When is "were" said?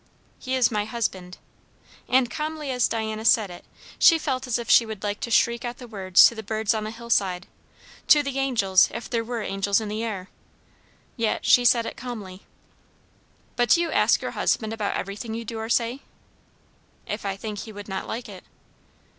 9.23-9.43